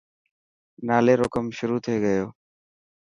[0.87, 2.25] نالي رو ڪم شروع ٿي گيو.